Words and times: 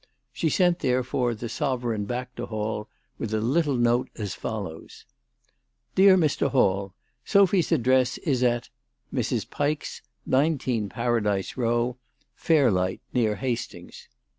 She 0.33 0.49
sent, 0.49 0.79
therefore, 0.79 1.35
the 1.35 1.47
sovereign 1.47 2.05
back 2.05 2.33
to 2.37 2.47
Hall 2.47 2.89
with 3.19 3.35
a 3.35 3.39
little 3.39 3.75
note 3.77 4.09
as 4.15 4.33
follows:" 4.33 5.05
DEAR 5.93 6.17
MR. 6.17 6.49
HALL, 6.49 6.95
Sophy's 7.23 7.71
address 7.71 8.17
is 8.17 8.41
at" 8.41 8.69
Mrs. 9.13 9.47
Pike's, 9.47 10.01
"19, 10.25 10.89
Paradise 10.89 11.53
Eow," 11.53 11.97
Fairlight, 12.47 13.01
near 13.13 13.35
Hastings. 13.35 14.07